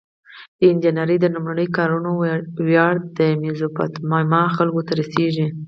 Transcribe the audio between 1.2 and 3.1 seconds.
د لومړنیو کارونو ویاړ